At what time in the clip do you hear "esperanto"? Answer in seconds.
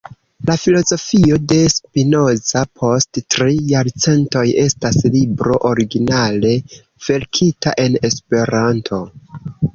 8.13-9.05